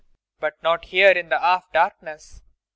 But 0.39 0.63
not 0.63 0.85
here 0.85 1.11
in 1.11 1.29
the 1.29 1.37
half 1.37 1.71
darkness! 1.71 2.41